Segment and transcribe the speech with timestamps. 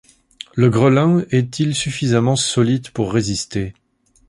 [0.55, 3.75] Le grelin est-il suffisamment solide pour résister?